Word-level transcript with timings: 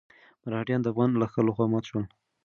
مرهټیان 0.43 0.81
د 0.83 0.87
افغان 0.91 1.09
لښکرو 1.21 1.47
لخوا 1.49 1.65
مات 1.71 1.85
شول. 1.89 2.05